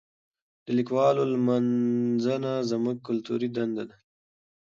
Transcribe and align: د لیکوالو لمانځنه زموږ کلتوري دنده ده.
د 0.65 0.67
لیکوالو 0.77 1.21
لمانځنه 1.33 2.53
زموږ 2.71 2.97
کلتوري 3.07 3.49
دنده 3.57 3.83
ده. 3.89 3.97